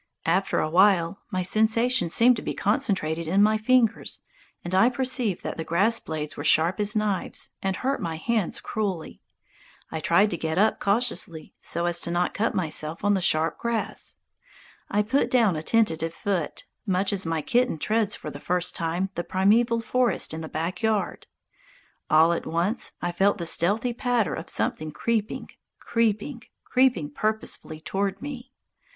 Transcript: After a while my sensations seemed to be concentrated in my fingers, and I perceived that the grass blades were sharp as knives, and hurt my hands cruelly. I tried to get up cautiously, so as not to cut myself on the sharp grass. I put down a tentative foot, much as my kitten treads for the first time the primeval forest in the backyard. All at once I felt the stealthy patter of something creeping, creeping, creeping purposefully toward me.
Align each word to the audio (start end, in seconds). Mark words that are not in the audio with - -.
After 0.25 0.57
a 0.59 0.67
while 0.67 1.19
my 1.29 1.43
sensations 1.43 2.11
seemed 2.15 2.35
to 2.37 2.41
be 2.41 2.55
concentrated 2.55 3.27
in 3.27 3.43
my 3.43 3.59
fingers, 3.59 4.21
and 4.65 4.73
I 4.73 4.89
perceived 4.89 5.43
that 5.43 5.57
the 5.57 5.63
grass 5.63 5.99
blades 5.99 6.35
were 6.35 6.43
sharp 6.43 6.79
as 6.79 6.95
knives, 6.95 7.51
and 7.61 7.75
hurt 7.75 8.01
my 8.01 8.15
hands 8.15 8.59
cruelly. 8.59 9.21
I 9.91 9.99
tried 9.99 10.31
to 10.31 10.37
get 10.37 10.57
up 10.57 10.79
cautiously, 10.79 11.53
so 11.61 11.85
as 11.85 12.07
not 12.07 12.33
to 12.33 12.37
cut 12.39 12.55
myself 12.55 13.03
on 13.03 13.13
the 13.13 13.21
sharp 13.21 13.59
grass. 13.59 14.17
I 14.89 15.03
put 15.03 15.29
down 15.29 15.55
a 15.55 15.61
tentative 15.61 16.15
foot, 16.15 16.65
much 16.87 17.13
as 17.13 17.23
my 17.23 17.43
kitten 17.43 17.77
treads 17.77 18.15
for 18.15 18.31
the 18.31 18.39
first 18.39 18.75
time 18.75 19.11
the 19.13 19.23
primeval 19.23 19.81
forest 19.81 20.33
in 20.33 20.41
the 20.41 20.49
backyard. 20.49 21.27
All 22.09 22.33
at 22.33 22.47
once 22.47 22.93
I 23.03 23.11
felt 23.11 23.37
the 23.37 23.45
stealthy 23.45 23.93
patter 23.93 24.33
of 24.33 24.49
something 24.49 24.91
creeping, 24.91 25.51
creeping, 25.77 26.41
creeping 26.63 27.11
purposefully 27.11 27.79
toward 27.81 28.19
me. 28.19 28.51